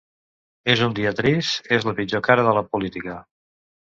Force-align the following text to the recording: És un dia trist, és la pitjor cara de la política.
És 0.75 0.81
un 0.85 0.95
dia 1.01 1.11
trist, 1.19 1.69
és 1.79 1.87
la 1.91 1.93
pitjor 2.01 2.25
cara 2.29 2.47
de 2.49 2.59
la 2.61 2.65
política. 2.73 3.19